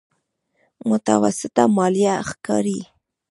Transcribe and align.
متوسطه 0.89 1.63
ماليه 1.77 2.13
ښکاري. 2.29 2.79